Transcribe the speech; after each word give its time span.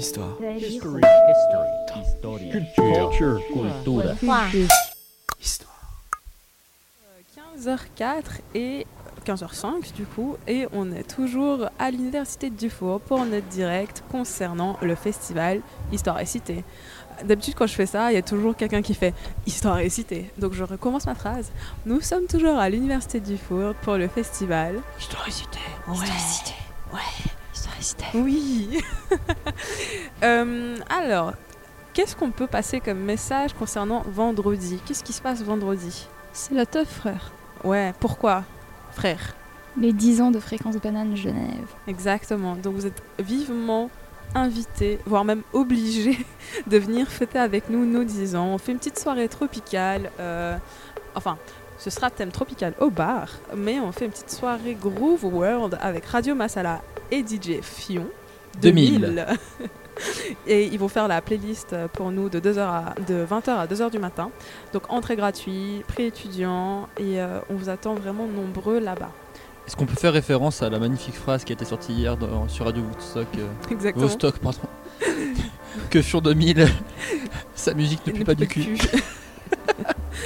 Histoire. 0.00 0.38
History. 0.56 1.02
Culture. 2.50 3.38
Culture. 3.52 4.16
Histoire. 5.38 6.00
15h04 7.58 8.22
et 8.54 8.86
15h05 9.26 9.92
du 9.94 10.06
coup 10.06 10.38
et 10.48 10.66
on 10.72 10.90
est 10.90 11.02
toujours 11.02 11.68
à 11.78 11.90
l'université 11.90 12.48
de 12.48 12.56
Dufour 12.56 13.02
pour 13.02 13.26
notre 13.26 13.46
direct 13.48 14.02
concernant 14.10 14.78
le 14.80 14.94
festival 14.94 15.60
Histoire 15.92 16.18
et 16.18 16.24
Cité. 16.24 16.64
D'habitude 17.22 17.54
quand 17.54 17.66
je 17.66 17.74
fais 17.74 17.84
ça, 17.84 18.10
il 18.10 18.14
y 18.14 18.18
a 18.18 18.22
toujours 18.22 18.56
quelqu'un 18.56 18.80
qui 18.80 18.94
fait 18.94 19.12
Histoire 19.46 19.80
et 19.80 19.90
Cité. 19.90 20.30
Donc 20.38 20.54
je 20.54 20.64
recommence 20.64 21.04
ma 21.04 21.14
phrase. 21.14 21.52
Nous 21.84 22.00
sommes 22.00 22.24
toujours 22.24 22.56
à 22.56 22.70
l'université 22.70 23.20
de 23.20 23.26
Dufour 23.26 23.74
pour 23.82 23.96
le 23.96 24.08
festival 24.08 24.80
Histoire 24.98 25.28
et 25.28 25.30
cité. 25.30 25.58
Ouais. 25.88 25.92
Ouais. 25.94 25.98
Histoire 26.04 26.16
et 26.16 27.12
cité. 27.12 27.29
Oui. 28.14 28.78
Euh, 30.22 30.76
alors, 30.90 31.32
qu'est-ce 31.94 32.14
qu'on 32.14 32.30
peut 32.30 32.46
passer 32.46 32.80
comme 32.80 32.98
message 32.98 33.54
concernant 33.54 34.02
vendredi? 34.06 34.78
Qu'est-ce 34.84 35.02
qui 35.02 35.14
se 35.14 35.22
passe 35.22 35.42
vendredi? 35.42 36.06
C'est 36.34 36.52
la 36.52 36.66
teuf, 36.66 36.88
frère. 36.88 37.32
Ouais, 37.64 37.94
pourquoi 38.00 38.44
Frère? 38.92 39.34
Les 39.78 39.94
10 39.94 40.20
ans 40.20 40.30
de 40.30 40.38
Fréquence 40.38 40.76
Banane 40.76 41.16
Genève. 41.16 41.68
Exactement. 41.86 42.54
Donc 42.56 42.74
vous 42.74 42.86
êtes 42.86 43.02
vivement 43.18 43.88
invités, 44.34 44.98
voire 45.06 45.24
même 45.24 45.42
obligés 45.54 46.18
de 46.66 46.76
venir 46.76 47.08
fêter 47.08 47.38
avec 47.38 47.70
nous 47.70 47.86
nos 47.86 48.04
10 48.04 48.36
ans. 48.36 48.48
On 48.48 48.58
fait 48.58 48.72
une 48.72 48.78
petite 48.78 48.98
soirée 48.98 49.28
tropicale. 49.28 50.10
euh, 50.20 50.56
enfin, 51.14 51.38
ce 51.78 51.88
sera 51.88 52.10
thème 52.10 52.30
tropical 52.30 52.74
au 52.78 52.90
bar, 52.90 53.28
mais 53.56 53.80
on 53.80 53.90
fait 53.90 54.04
une 54.04 54.10
petite 54.10 54.30
soirée 54.30 54.76
Groove 54.78 55.24
World 55.24 55.78
avec 55.80 56.04
Radio 56.04 56.34
Masala 56.34 56.82
et 57.10 57.22
DJ 57.22 57.60
Fion. 57.62 58.06
2000. 58.60 59.26
et 60.46 60.66
ils 60.66 60.78
vont 60.78 60.88
faire 60.88 61.08
la 61.08 61.20
playlist 61.20 61.74
pour 61.92 62.10
nous 62.10 62.28
de, 62.28 62.40
2h 62.40 62.58
à, 62.58 62.94
de 63.06 63.24
20h 63.24 63.50
à 63.50 63.66
2h 63.66 63.90
du 63.90 63.98
matin. 63.98 64.30
Donc 64.72 64.90
entrée 64.90 65.16
gratuite, 65.16 65.84
prix 65.86 66.04
étudiant, 66.04 66.88
et 66.98 67.20
euh, 67.20 67.40
on 67.48 67.54
vous 67.54 67.68
attend 67.68 67.94
vraiment 67.94 68.26
nombreux 68.26 68.80
là-bas. 68.80 69.10
Est-ce 69.66 69.76
qu'on 69.76 69.86
peut 69.86 69.94
faire 69.94 70.12
référence 70.12 70.62
à 70.62 70.70
la 70.70 70.78
magnifique 70.78 71.14
phrase 71.14 71.44
qui 71.44 71.52
a 71.52 71.54
été 71.54 71.64
sortie 71.64 71.92
hier 71.92 72.16
dans- 72.16 72.48
sur 72.48 72.64
Radio 72.64 72.82
Woodstock 72.82 73.28
euh, 73.38 73.46
Exactement. 73.70 74.06
Vostok, 74.06 74.38
pardon. 74.38 74.58
que 75.90 76.02
Fur 76.02 76.22
2000, 76.22 76.66
sa 77.54 77.74
musique 77.74 78.04
ne 78.06 78.12
pue 78.12 78.24
pas 78.24 78.34
du 78.34 78.48
cul. 78.48 78.78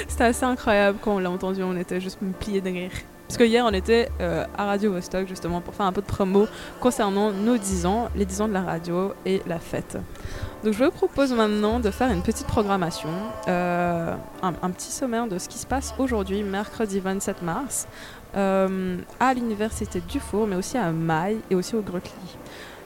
C'était 0.08 0.24
assez 0.24 0.44
incroyable 0.44 0.98
quand 1.00 1.16
on 1.16 1.18
l'a 1.18 1.30
entendu, 1.30 1.62
on 1.62 1.76
était 1.76 2.00
juste 2.00 2.18
pliés 2.40 2.60
de 2.60 2.70
rire. 2.70 2.90
Parce 3.26 3.38
que 3.38 3.44
hier, 3.44 3.64
on 3.66 3.72
était 3.72 4.10
euh, 4.20 4.44
à 4.56 4.66
Radio 4.66 4.92
Vostok 4.92 5.26
justement 5.26 5.60
pour 5.60 5.74
faire 5.74 5.86
un 5.86 5.92
peu 5.92 6.02
de 6.02 6.06
promo 6.06 6.46
concernant 6.80 7.32
nos 7.32 7.56
10 7.56 7.86
ans, 7.86 8.08
les 8.14 8.26
10 8.26 8.42
ans 8.42 8.48
de 8.48 8.52
la 8.52 8.62
radio 8.62 9.14
et 9.24 9.42
la 9.46 9.58
fête. 9.58 9.96
Donc 10.62 10.74
je 10.74 10.84
vous 10.84 10.90
propose 10.90 11.32
maintenant 11.32 11.80
de 11.80 11.90
faire 11.90 12.10
une 12.10 12.22
petite 12.22 12.46
programmation, 12.46 13.10
euh, 13.48 14.14
un, 14.42 14.70
petit 14.70 14.92
sommaire 14.92 15.26
de 15.26 15.38
ce 15.38 15.48
qui 15.48 15.58
se 15.58 15.66
passe 15.66 15.94
aujourd'hui, 15.98 16.42
mercredi 16.42 17.00
27 17.00 17.42
mars, 17.42 17.86
euh, 18.36 18.98
à 19.20 19.34
l'université 19.34 20.00
Dufour, 20.00 20.46
mais 20.46 20.56
aussi 20.56 20.78
à 20.78 20.90
Maille 20.92 21.40
et 21.50 21.54
aussi 21.54 21.76
au 21.76 21.82
Grutli. 21.82 22.38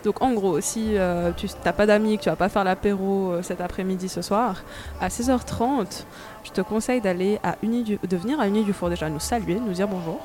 Donc 0.09 0.23
en 0.23 0.33
gros, 0.33 0.59
si 0.62 0.97
euh, 0.97 1.33
tu 1.37 1.47
n'as 1.67 1.75
pas 1.75 1.84
d'amis, 1.84 2.17
que 2.17 2.23
tu 2.23 2.28
vas 2.31 2.37
pas 2.37 2.48
faire 2.48 2.64
l'apéro 2.64 3.33
euh, 3.33 3.42
cet 3.42 3.61
après-midi 3.61 4.09
ce 4.09 4.23
soir, 4.23 4.62
à 5.03 5.09
16h30, 5.09 6.05
je 6.45 6.50
te 6.50 6.62
conseille 6.62 7.03
d'aller 7.03 7.39
à 7.42 7.56
Uni 7.62 7.83
du- 7.83 7.98
de 8.03 8.17
venir 8.17 8.41
à 8.41 8.48
Uni 8.48 8.65
du 8.65 8.73
Four 8.73 8.89
déjà 8.89 9.11
nous 9.11 9.20
saluer, 9.20 9.56
nous 9.61 9.75
dire 9.75 9.87
bonjour, 9.87 10.19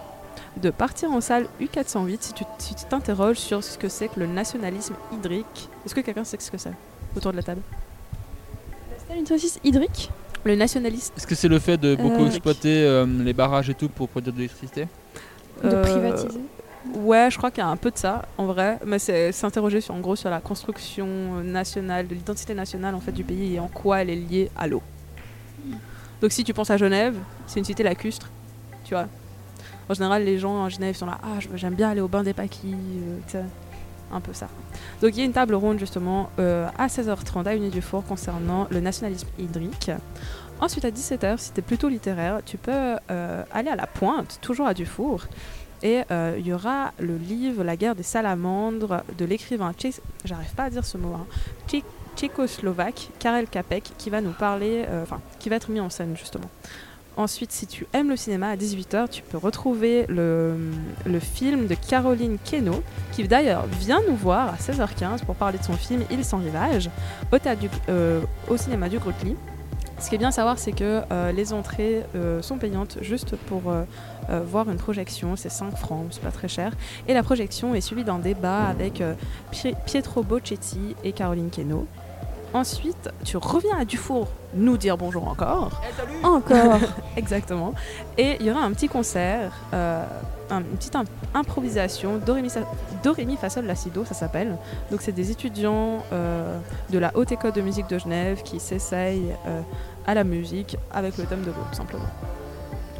de 0.55 0.69
partir 0.69 1.11
en 1.11 1.19
salle 1.19 1.47
U408 1.59 2.17
si 2.21 2.31
tu 2.33 2.45
si 2.59 2.75
tu 2.75 2.85
t'interroges 2.85 3.35
sur 3.39 3.61
ce 3.61 3.77
que 3.77 3.89
c'est 3.89 4.07
que 4.07 4.21
le 4.21 4.27
nationalisme 4.27 4.93
hydrique. 5.11 5.67
Est-ce 5.85 5.93
que 5.93 5.99
quelqu'un 5.99 6.23
sait 6.23 6.37
ce 6.39 6.49
que 6.49 6.57
c'est 6.57 6.71
autour 7.17 7.31
de 7.33 7.37
la 7.37 7.43
table? 7.43 7.61
C'est 9.09 9.17
une 9.19 9.27
saucisse 9.27 9.59
hydrique? 9.65 10.09
Le 10.45 10.55
nationalisme 10.55 11.13
Est-ce 11.17 11.27
que 11.27 11.35
c'est 11.35 11.49
le 11.49 11.59
fait 11.59 11.75
de 11.77 11.95
beaucoup 11.97 12.23
Euh, 12.23 12.27
exploiter 12.27 12.85
euh, 12.85 13.05
les 13.05 13.33
barrages 13.33 13.69
et 13.69 13.73
tout 13.73 13.89
pour 13.89 14.07
produire 14.07 14.31
de 14.31 14.37
l'électricité? 14.37 14.87
De 15.61 15.67
euh, 15.75 15.81
privatiser? 15.83 16.39
Ouais, 16.95 17.29
je 17.31 17.37
crois 17.37 17.49
qu'il 17.49 17.63
y 17.63 17.65
a 17.65 17.69
un 17.69 17.77
peu 17.77 17.91
de 17.91 17.97
ça 17.97 18.23
en 18.37 18.45
vrai, 18.45 18.77
mais 18.85 18.99
c'est 18.99 19.31
s'interroger 19.31 19.79
sur 19.79 19.95
en 19.95 19.99
gros 19.99 20.17
sur 20.17 20.29
la 20.29 20.41
construction 20.41 21.41
nationale, 21.43 22.07
de 22.07 22.13
l'identité 22.13 22.53
nationale 22.53 22.93
en 22.93 22.99
fait 22.99 23.13
du 23.13 23.23
pays 23.23 23.55
et 23.55 23.59
en 23.59 23.69
quoi 23.69 24.01
elle 24.01 24.09
est 24.09 24.15
liée 24.15 24.51
à 24.57 24.67
l'eau. 24.67 24.83
Donc 26.21 26.31
si 26.31 26.43
tu 26.43 26.53
penses 26.53 26.69
à 26.71 26.77
Genève, 26.77 27.15
c'est 27.47 27.59
une 27.59 27.65
cité 27.65 27.83
lacustre, 27.83 28.29
tu 28.83 28.93
vois. 28.93 29.07
En 29.89 29.93
général, 29.93 30.23
les 30.23 30.39
gens 30.39 30.53
en 30.53 30.69
Genève 30.69 30.95
sont 30.95 31.05
là, 31.05 31.19
ah 31.23 31.39
j'aime 31.55 31.73
bien 31.73 31.89
aller 31.89 32.01
au 32.01 32.07
bain 32.07 32.23
des 32.23 32.33
paquis, 32.33 32.75
euh, 33.35 33.43
un 34.11 34.19
peu 34.21 34.33
ça. 34.33 34.47
Donc 35.01 35.11
il 35.13 35.19
y 35.19 35.21
a 35.21 35.25
une 35.25 35.33
table 35.33 35.55
ronde 35.55 35.79
justement 35.79 36.29
euh, 36.39 36.67
à 36.77 36.87
16h30 36.87 37.45
à 37.45 37.55
Uni 37.55 37.69
du 37.69 37.81
Four 37.81 38.05
concernant 38.05 38.67
le 38.69 38.79
nationalisme 38.79 39.27
hydrique. 39.39 39.91
Ensuite 40.61 40.85
à 40.85 40.91
17h, 40.91 41.37
si 41.39 41.51
tu 41.51 41.59
es 41.59 41.61
plutôt 41.61 41.89
littéraire, 41.89 42.39
tu 42.45 42.57
peux 42.57 42.71
euh, 43.11 43.43
aller 43.51 43.69
à 43.69 43.75
la 43.75 43.87
pointe, 43.87 44.39
toujours 44.41 44.67
à 44.67 44.73
Dufour. 44.73 45.25
Et 45.83 46.01
euh, 46.11 46.37
il 46.39 46.47
y 46.47 46.53
aura 46.53 46.93
le 46.97 47.17
livre 47.17 47.63
La 47.63 47.75
guerre 47.75 47.93
des 47.93 48.03
salamandres 48.03 49.03
de 49.17 49.25
l'écrivain, 49.25 49.73
j'arrive 50.23 50.53
pas 50.55 50.63
à 50.63 50.69
dire 50.69 50.85
ce 50.85 50.97
mot, 50.97 51.13
hein, 51.13 51.25
tché- 51.67 51.83
tchécoslovaque 52.15 53.09
Karel 53.19 53.47
Capek 53.47 53.91
qui 53.97 54.09
va 54.09 54.21
nous 54.21 54.31
parler, 54.31 54.85
euh, 54.87 55.03
enfin 55.03 55.19
qui 55.39 55.49
va 55.49 55.57
être 55.57 55.69
mis 55.69 55.81
en 55.81 55.89
scène 55.89 56.15
justement. 56.17 56.49
Ensuite, 57.15 57.51
si 57.51 57.67
tu 57.67 57.85
aimes 57.93 58.09
le 58.09 58.15
cinéma, 58.15 58.49
à 58.49 58.55
18h, 58.55 59.07
tu 59.09 59.21
peux 59.21 59.37
retrouver 59.37 60.05
le, 60.07 60.57
film 61.19 61.67
de 61.67 61.75
Caroline 61.75 62.39
Queneau, 62.43 62.81
qui 63.11 63.27
d'ailleurs 63.27 63.67
vient 63.67 64.01
nous 64.09 64.15
voir 64.15 64.49
à 64.49 64.55
16h15 64.55 65.23
pour 65.23 65.35
parler 65.35 65.59
de 65.59 65.63
son 65.63 65.73
film 65.73 66.03
Il 66.09 66.25
sans 66.25 66.39
rivage, 66.39 66.89
euh, 67.87 68.21
au 68.47 68.57
cinéma 68.57 68.89
du 68.89 68.97
Grutli. 68.97 69.35
Ce 70.03 70.09
qui 70.09 70.15
est 70.15 70.17
bien 70.17 70.27
à 70.27 70.31
savoir, 70.33 70.59
c'est 70.59 70.73
que 70.73 71.01
euh, 71.13 71.31
les 71.31 71.53
entrées 71.53 72.03
euh, 72.15 72.41
sont 72.41 72.57
payantes 72.57 72.97
juste 73.01 73.37
pour 73.47 73.61
euh, 73.67 73.83
voir 74.45 74.69
une 74.69 74.75
projection, 74.75 75.37
c'est 75.37 75.47
5 75.47 75.77
francs, 75.77 76.07
c'est 76.11 76.21
pas 76.21 76.31
très 76.31 76.49
cher. 76.49 76.73
Et 77.07 77.13
la 77.13 77.23
projection 77.23 77.73
est 77.73 77.79
suivie 77.79 78.03
d'un 78.03 78.19
débat 78.19 78.65
avec 78.65 79.01
Pie- 79.51 79.75
Pietro 79.85 80.21
Bocchetti 80.23 80.97
et 81.05 81.13
Caroline 81.13 81.49
Queneau. 81.49 81.87
Ensuite, 82.53 83.09
tu 83.23 83.37
reviens 83.37 83.77
à 83.79 83.85
Dufour 83.85 84.27
nous 84.53 84.75
dire 84.77 84.97
bonjour 84.97 85.25
encore. 85.27 85.81
Encore 86.21 86.79
Exactement. 87.17 87.73
Et 88.17 88.35
il 88.41 88.45
y 88.45 88.51
aura 88.51 88.59
un 88.61 88.73
petit 88.73 88.89
concert, 88.89 89.53
une 90.59 90.77
petite 90.77 90.95
im- 90.95 91.03
improvisation, 91.33 92.17
Dorémy 92.25 92.49
Sa- 92.49 92.61
Dorémy 93.03 93.37
fa 93.37 93.49
sol 93.49 93.65
la 93.65 93.75
si 93.75 93.89
do, 93.89 94.05
ça 94.05 94.13
s'appelle. 94.13 94.57
Donc 94.91 95.01
c'est 95.01 95.11
des 95.11 95.31
étudiants 95.31 96.03
euh, 96.11 96.57
de 96.89 96.99
la 96.99 97.11
Haute 97.15 97.31
École 97.31 97.51
de 97.53 97.61
musique 97.61 97.87
de 97.87 97.97
Genève 97.97 98.41
qui 98.43 98.59
s'essayent 98.59 99.35
euh, 99.47 99.61
à 100.07 100.13
la 100.13 100.23
musique 100.23 100.77
avec 100.91 101.17
le 101.17 101.25
thème 101.25 101.41
de 101.41 101.47
l'eau, 101.47 101.53
tout 101.71 101.77
simplement. 101.77 102.05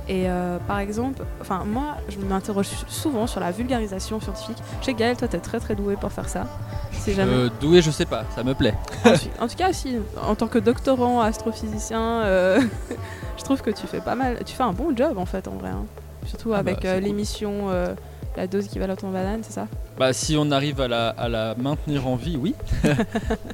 Et 0.09 0.29
euh, 0.29 0.57
par 0.67 0.79
exemple, 0.79 1.23
enfin 1.39 1.63
moi, 1.65 1.95
je 2.09 2.19
m'interroge 2.19 2.67
souvent 2.89 3.25
sur 3.25 3.39
la 3.39 3.51
vulgarisation 3.51 4.19
scientifique. 4.19 4.57
Je 4.81 4.87
sais 4.87 4.93
Gaël, 4.93 5.15
toi, 5.15 5.29
t'es 5.29 5.39
très 5.39 5.61
très 5.61 5.75
doué 5.75 5.95
pour 5.95 6.11
faire 6.11 6.27
ça. 6.27 6.45
Si 6.91 7.13
jamais. 7.13 7.31
Euh, 7.31 7.49
Doué, 7.61 7.81
je 7.81 7.89
sais 7.89 8.05
pas, 8.05 8.25
ça 8.35 8.43
me 8.43 8.53
plaît. 8.53 8.73
En 9.05 9.13
tout- 9.13 9.19
en 9.43 9.47
tout 9.47 9.55
cas, 9.55 9.71
si, 9.71 9.97
en 10.21 10.35
tant 10.35 10.47
que 10.47 10.59
doctorant 10.59 11.21
astrophysicien, 11.21 12.01
euh, 12.23 12.59
je 13.37 13.43
trouve 13.43 13.61
que 13.61 13.71
tu 13.71 13.87
fais 13.87 14.01
pas 14.01 14.15
mal, 14.15 14.39
tu 14.45 14.53
fais 14.53 14.63
un 14.63 14.73
bon 14.73 14.93
job 14.95 15.17
en 15.17 15.25
fait 15.25 15.47
en 15.47 15.51
vrai. 15.55 15.69
hein. 15.69 15.85
Surtout 16.27 16.53
Ah 16.53 16.63
bah, 16.63 16.71
avec 16.71 16.79
c'est 16.83 16.87
euh, 16.89 16.95
cool. 16.95 17.03
l'émission 17.03 17.51
euh, 17.69 17.93
La 18.37 18.47
dose 18.47 18.65
équivalente 18.65 19.03
en 19.03 19.11
banane, 19.11 19.41
c'est 19.43 19.53
ça? 19.53 19.67
Bah, 19.97 20.11
si 20.11 20.35
on 20.37 20.49
arrive 20.49 20.81
à 20.81 20.87
la, 20.87 21.09
à 21.09 21.29
la 21.29 21.53
maintenir 21.55 22.07
en 22.07 22.15
vie, 22.15 22.35
oui. 22.35 22.55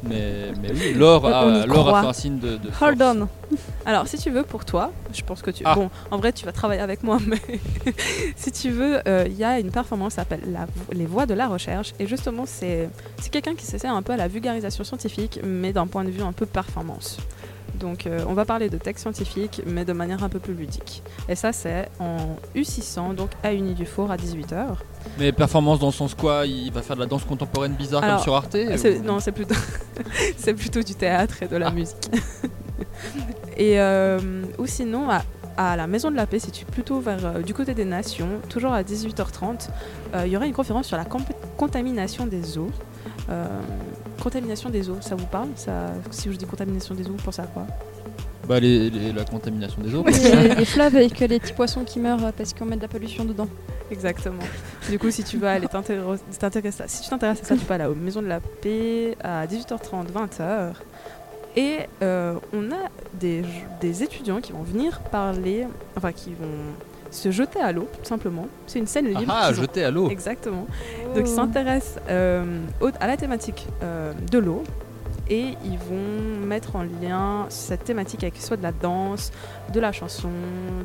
mais, 0.03 0.51
mais 0.61 0.71
oui, 0.71 0.93
Laure 0.93 1.25
a, 1.25 1.65
Laure 1.65 1.95
a 1.95 2.01
fait 2.01 2.07
un 2.07 2.13
signe 2.13 2.39
de. 2.39 2.51
de 2.57 2.69
Hold 2.81 2.97
force. 2.99 3.17
on 3.19 3.27
Alors, 3.85 4.07
si 4.07 4.17
tu 4.17 4.29
veux 4.29 4.43
pour 4.43 4.63
toi, 4.63 4.91
je 5.13 5.21
pense 5.21 5.41
que 5.41 5.51
tu. 5.51 5.63
Ah. 5.65 5.75
Bon, 5.75 5.89
en 6.11 6.17
vrai, 6.17 6.31
tu 6.31 6.45
vas 6.45 6.53
travailler 6.53 6.81
avec 6.81 7.03
moi, 7.03 7.17
mais 7.27 7.41
si 8.37 8.51
tu 8.53 8.69
veux, 8.69 8.99
euh, 9.07 9.25
il 9.27 9.35
y 9.37 9.43
a 9.43 9.59
une 9.59 9.71
performance 9.71 10.13
qui 10.13 10.15
s'appelle 10.15 10.41
Les 10.93 11.05
Voix 11.05 11.25
de 11.25 11.33
la 11.33 11.47
Recherche. 11.49 11.93
Et 11.99 12.07
justement, 12.07 12.45
c'est 12.45 12.89
c'est 13.19 13.31
quelqu'un 13.31 13.55
qui 13.55 13.65
s'essaie 13.65 13.87
un 13.87 14.01
peu 14.01 14.13
à 14.13 14.17
la 14.17 14.29
vulgarisation 14.29 14.83
scientifique, 14.85 15.41
mais 15.43 15.73
d'un 15.73 15.87
point 15.87 16.05
de 16.05 16.09
vue 16.09 16.21
un 16.21 16.31
peu 16.33 16.45
performance. 16.45 17.17
Donc, 17.79 18.05
euh, 18.07 18.23
on 18.27 18.33
va 18.33 18.45
parler 18.45 18.69
de 18.69 18.77
texte 18.77 19.03
scientifique, 19.03 19.61
mais 19.65 19.85
de 19.85 19.93
manière 19.93 20.23
un 20.23 20.29
peu 20.29 20.39
plus 20.39 20.53
ludique. 20.53 21.01
Et 21.27 21.35
ça, 21.35 21.53
c'est 21.53 21.89
en 21.99 22.17
U600, 22.55 23.15
donc 23.15 23.29
à 23.43 23.53
Uni 23.53 23.73
du 23.73 23.85
Four 23.85 24.11
à 24.11 24.17
18h. 24.17 24.75
Mais 25.17 25.31
performance 25.31 25.79
dans 25.79 25.87
le 25.87 25.91
sens 25.93 26.13
quoi 26.13 26.45
Il 26.45 26.71
va 26.71 26.81
faire 26.81 26.95
de 26.95 27.01
la 27.01 27.07
danse 27.07 27.23
contemporaine 27.23 27.73
bizarre 27.73 28.03
Alors, 28.03 28.17
comme 28.17 28.23
sur 28.23 28.35
Arte 28.35 28.55
ou- 28.55 29.03
Non, 29.03 29.19
c'est 29.19 29.31
plutôt, 29.31 29.55
c'est 30.37 30.53
plutôt 30.53 30.81
du 30.83 30.93
théâtre 30.95 31.41
et 31.43 31.47
de 31.47 31.55
la 31.57 31.71
musique. 31.71 32.09
et 33.57 33.79
euh, 33.79 34.19
ou 34.57 34.65
sinon, 34.65 35.09
à, 35.09 35.21
à 35.57 35.75
la 35.75 35.87
Maison 35.87 36.11
de 36.11 36.15
la 36.15 36.25
Paix, 36.27 36.39
si 36.39 36.51
tu 36.51 36.63
es 36.63 36.65
plutôt 36.65 36.99
vers 36.99 37.25
euh, 37.25 37.41
du 37.41 37.53
côté 37.53 37.73
des 37.73 37.85
Nations, 37.85 38.39
toujours 38.49 38.73
à 38.73 38.83
18h30, 38.83 39.69
euh, 40.15 40.23
il 40.25 40.31
y 40.31 40.37
aura 40.37 40.45
une 40.45 40.53
conférence 40.53 40.87
sur 40.87 40.97
la 40.97 41.05
contamination 41.57 42.25
des 42.25 42.57
eaux. 42.57 42.71
Euh, 43.29 43.45
contamination 44.19 44.69
des 44.69 44.89
eaux, 44.89 44.97
ça 45.01 45.15
vous 45.15 45.25
parle 45.25 45.49
ça, 45.55 45.87
Si 46.11 46.31
je 46.31 46.37
dis 46.37 46.45
contamination 46.45 46.93
des 46.95 47.07
eaux, 47.07 47.13
vous 47.17 47.23
pensez 47.23 47.41
à 47.41 47.45
quoi? 47.47 47.65
Bah, 48.47 48.59
les- 48.59 48.89
les- 48.89 49.11
la 49.11 49.23
contamination 49.25 49.81
des 49.81 49.93
eaux. 49.95 50.03
les, 50.07 50.55
les 50.55 50.65
fleuves 50.65 50.95
avec 50.95 51.19
les 51.19 51.39
petits 51.39 51.53
poissons 51.53 51.83
qui 51.83 51.99
meurent 51.99 52.33
parce 52.33 52.53
qu'on 52.53 52.65
met 52.65 52.77
de 52.77 52.81
la 52.81 52.87
pollution 52.87 53.23
dedans. 53.25 53.47
Exactement. 53.91 54.41
Du 54.89 54.97
coup, 54.99 55.11
si 55.11 55.23
tu 55.23 55.37
veux 55.37 55.47
aller 55.47 55.67
t'intéresser 55.67 56.83
à- 56.83 56.87
si 56.87 57.01
tu 57.03 57.09
t'intéresses 57.09 57.41
à 57.41 57.45
ça, 57.45 57.55
tu 57.55 57.65
peux 57.65 57.73
aller 57.73 57.85
aux 57.85 57.95
Maisons 57.95 58.21
de 58.21 58.27
la 58.27 58.39
Paix 58.39 59.15
à 59.23 59.45
18h30, 59.47 60.07
20h. 60.11 60.73
Et 61.55 61.77
euh, 62.03 62.35
on 62.53 62.71
a 62.71 62.89
des, 63.19 63.43
des 63.81 64.03
étudiants 64.03 64.39
qui 64.41 64.51
vont 64.51 64.61
venir 64.63 64.99
parler, 65.11 65.65
enfin 65.97 66.11
qui 66.11 66.29
vont 66.29 66.47
se 67.11 67.31
jeter 67.31 67.59
à 67.59 67.71
l'eau, 67.71 67.87
tout 68.01 68.07
simplement. 68.07 68.47
C'est 68.67 68.77
une 68.79 68.85
scène 68.87 69.07
libre. 69.07 69.25
Ah, 69.35 69.51
jeté 69.51 69.83
à 69.83 69.89
l'eau. 69.91 70.09
Exactement. 70.11 70.67
Donc 71.15 71.27
ils 71.27 71.27
s'intéressent 71.27 72.01
euh, 72.09 72.59
à 72.99 73.07
la 73.07 73.17
thématique 73.17 73.67
euh, 73.83 74.13
de 74.31 74.37
l'eau 74.37 74.63
et 75.29 75.53
ils 75.63 75.77
vont 75.77 76.45
mettre 76.45 76.75
en 76.75 76.83
lien 76.83 77.45
cette 77.49 77.83
thématique 77.83 78.23
avec 78.23 78.37
soit 78.37 78.57
de 78.57 78.63
la 78.63 78.71
danse, 78.71 79.31
de 79.73 79.79
la 79.79 79.91
chanson, 79.91 80.29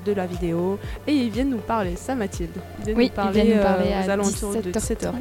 de 0.04 0.12
la 0.12 0.26
vidéo 0.26 0.78
et 1.06 1.12
ils 1.12 1.30
viennent 1.30 1.50
nous 1.50 1.58
parler. 1.58 1.96
Ça 1.96 2.14
Mathilde 2.14 2.50
Ils 2.80 2.84
viennent 2.84 2.96
Oui, 2.96 3.04
nous 3.04 3.10
ils 3.10 3.12
parler, 3.12 3.42
viennent 3.42 3.56
nous 3.56 3.62
euh, 3.62 3.64
parler 3.64 3.88
aux 3.90 4.10
à 4.10 4.12
alentours 4.12 4.54
de 4.54 4.70
17h30. 4.70 5.12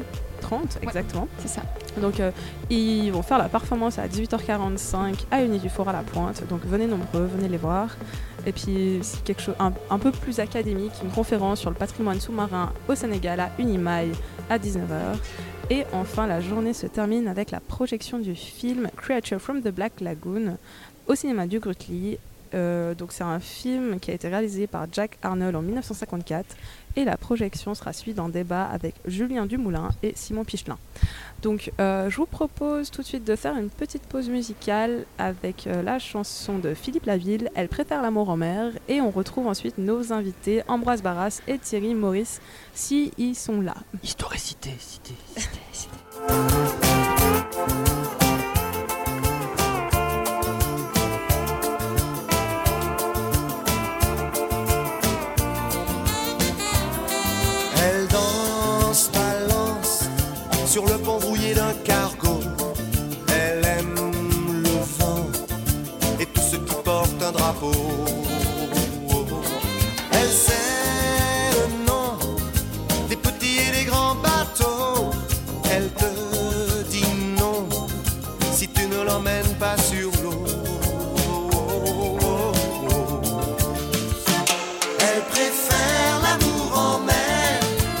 17h30 0.42 0.82
exactement. 0.82 1.28
C'est 1.38 1.48
ça. 1.48 1.62
Donc 2.00 2.20
ils 2.68 3.10
vont 3.10 3.22
faire 3.22 3.38
la 3.38 3.48
performance 3.48 3.98
à 3.98 4.06
18h45 4.06 5.24
à 5.30 5.42
Uni 5.42 5.58
du 5.58 5.70
Fort 5.70 5.88
à 5.88 5.92
la 5.92 6.02
Pointe. 6.02 6.46
Donc 6.48 6.60
venez 6.66 6.86
nombreux, 6.86 7.24
venez 7.34 7.48
les 7.48 7.56
voir. 7.56 7.88
Et 8.46 8.52
puis 8.52 8.98
c'est 9.02 9.22
quelque 9.24 9.40
chose 9.40 9.54
un, 9.58 9.72
un 9.90 9.98
peu 9.98 10.10
plus 10.10 10.38
académique, 10.38 10.92
une 11.02 11.10
conférence 11.10 11.60
sur 11.60 11.70
le 11.70 11.76
patrimoine 11.76 12.20
sous-marin 12.20 12.72
au 12.88 12.94
Sénégal 12.94 13.40
à 13.40 13.50
Unimail 13.58 14.12
à 14.50 14.58
19h. 14.58 15.16
Et 15.70 15.84
enfin 15.92 16.26
la 16.26 16.40
journée 16.40 16.72
se 16.72 16.86
termine 16.86 17.28
avec 17.28 17.50
la 17.50 17.60
projection 17.60 18.18
du 18.18 18.34
film 18.34 18.88
Creature 18.96 19.40
from 19.40 19.62
the 19.62 19.68
Black 19.68 20.00
Lagoon 20.00 20.58
au 21.06 21.14
cinéma 21.14 21.46
du 21.46 21.60
Grutli. 21.60 22.18
Euh, 22.54 22.94
donc 22.94 23.12
c'est 23.12 23.24
un 23.24 23.40
film 23.40 23.98
qui 24.00 24.10
a 24.10 24.14
été 24.14 24.28
réalisé 24.28 24.66
par 24.66 24.86
Jack 24.90 25.18
Arnold 25.22 25.56
en 25.56 25.62
1954 25.62 26.56
et 26.96 27.04
la 27.04 27.16
projection 27.16 27.74
sera 27.74 27.92
suivie 27.92 28.14
d'un 28.14 28.28
débat 28.28 28.64
avec 28.64 28.94
Julien 29.06 29.46
Dumoulin 29.46 29.90
et 30.02 30.12
Simon 30.14 30.44
Pichelin. 30.44 30.78
Donc 31.42 31.72
euh, 31.80 32.08
je 32.08 32.16
vous 32.16 32.26
propose 32.26 32.90
tout 32.90 33.02
de 33.02 33.06
suite 33.06 33.24
de 33.24 33.36
faire 33.36 33.56
une 33.56 33.70
petite 33.70 34.04
pause 34.04 34.28
musicale 34.28 35.04
avec 35.18 35.66
euh, 35.66 35.82
la 35.82 35.98
chanson 35.98 36.58
de 36.58 36.74
Philippe 36.74 37.06
Laville, 37.06 37.50
Elle 37.54 37.68
préfère 37.68 38.02
l'amour 38.02 38.30
en 38.30 38.36
mer, 38.36 38.72
et 38.88 39.00
on 39.00 39.10
retrouve 39.10 39.46
ensuite 39.46 39.78
nos 39.78 40.12
invités 40.12 40.62
Ambroise 40.68 41.02
Barras 41.02 41.40
et 41.48 41.58
Thierry 41.58 41.94
Maurice 41.94 42.40
si 42.72 43.12
ils 43.18 43.34
sont 43.34 43.60
là. 43.60 43.74
Histoire 44.02 44.34
et 44.34 44.38
cité, 44.38 44.70
cité. 44.78 45.14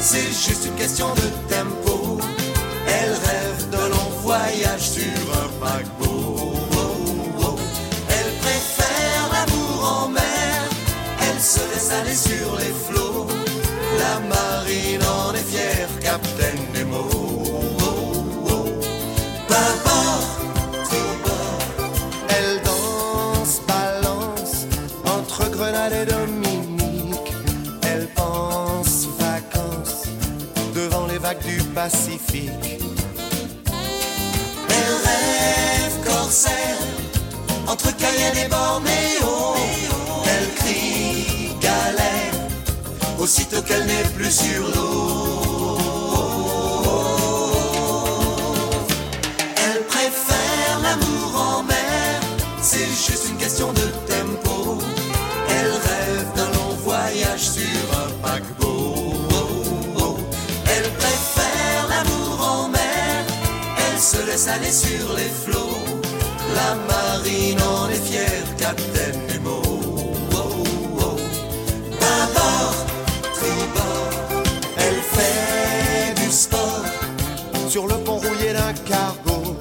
C'est 0.04 0.32
juste 0.46 0.66
une 0.66 0.74
question 0.74 1.06
de 1.14 1.28
tempo. 1.52 2.18
Elle 2.86 3.12
rêve 3.12 3.70
d'un 3.70 3.88
long 3.88 4.10
voyage 4.22 4.90
sur 4.96 5.22
un 5.42 5.48
paquebot. 5.58 6.60
Elle 8.10 8.32
préfère 8.44 9.22
l'amour 9.32 10.02
en 10.02 10.08
mer, 10.08 10.68
elle 11.22 11.40
se 11.40 11.60
laisse 11.72 11.90
aller 11.90 12.14
sur 12.14 12.56
les 12.56 12.74
flots. 12.86 13.26
La 13.98 14.20
marine 14.20 15.02
en 15.02 15.32
est 15.32 15.48
fière, 15.52 15.88
Captain 16.00 16.56
Nemo. 16.74 17.23
Pacifique. 31.74 32.50
Elle 34.68 34.94
rêve 35.08 36.06
corsaire 36.06 36.78
entre 37.66 37.94
Cayenne 37.96 38.36
et 38.36 38.48
Bornéo. 38.48 39.56
Elle 40.24 40.54
crie 40.54 41.48
galère 41.60 42.34
aussitôt 43.18 43.60
qu'elle 43.62 43.86
n'est 43.86 44.08
plus 44.14 44.30
sur 44.30 44.62
l'eau. 44.74 45.78
Elle 49.56 49.82
préfère 49.86 50.78
l'amour 50.80 51.40
en 51.40 51.62
mer, 51.64 52.20
c'est 52.62 52.86
juste 52.86 53.30
une 53.30 53.36
question 53.36 53.72
de 53.72 53.80
tempo. 53.80 54.13
Aller 64.48 64.72
sur 64.72 65.14
les 65.16 65.28
flots. 65.28 65.78
La 66.54 66.74
marine 66.74 67.60
en 67.62 67.88
est 67.88 68.04
fière, 68.10 68.44
Nemo. 69.28 69.62
Bâbord, 72.00 72.76
tribord, 73.34 74.42
elle 74.76 75.00
fait 75.14 76.14
du 76.22 76.30
sport 76.30 76.84
sur 77.68 77.86
le 77.86 77.94
pont 78.04 78.18
rouillé 78.18 78.52
d'un 78.52 78.74
cargo. 78.84 79.56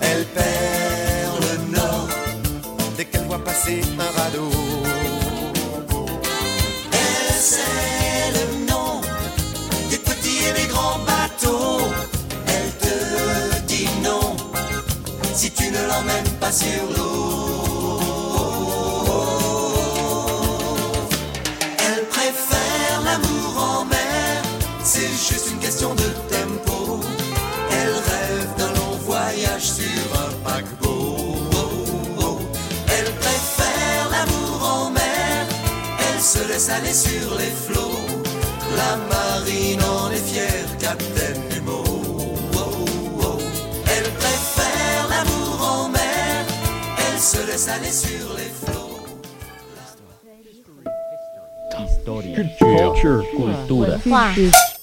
Elle 0.00 0.24
perd 0.26 1.34
le 1.42 1.76
nord 1.76 2.08
dès 2.96 3.04
qu'elle 3.04 3.26
voit 3.26 3.44
passer 3.44 3.82
un 3.98 4.20
radeau. 4.20 4.50
Elle 6.92 7.34
se 36.36 36.48
laisse 36.48 36.68
aller 36.70 36.92
sur 36.92 37.34
les 37.38 37.52
flots. 37.66 38.00
La 38.76 38.96
marine 38.96 39.82
en 39.82 39.95
laisse 47.56 47.68
aller 47.68 47.90
sur 47.90 48.36
les 48.36 48.50
flots. 48.52 48.92
Culture. 52.34 52.92
Culture. 52.92 53.24
Cultura. 53.34 54.75